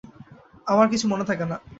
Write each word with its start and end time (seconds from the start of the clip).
আমার 0.67 0.87
কিছু 0.89 1.05
মনে 1.07 1.25
থাকে 1.25 1.45
না। 1.45 1.57